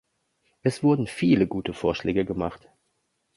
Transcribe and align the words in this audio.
Es 0.63 0.81
wurden 0.81 1.05
viele 1.05 1.45
gute 1.45 1.73
Vorschläge 1.75 2.25
gemacht. 2.25 2.67